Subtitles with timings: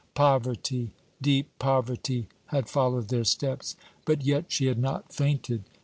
[0.15, 5.63] Poverty, deep poverty, had followed their steps, but yet she had not fainted.